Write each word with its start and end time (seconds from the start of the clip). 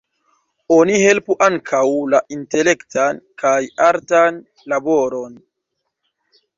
Oni 0.75 0.95
helpu 1.01 1.35
ankaŭ 1.49 1.83
la 2.15 2.23
intelektan 2.37 3.23
kaj 3.45 3.55
artan 3.93 4.45
laboron. 4.75 5.41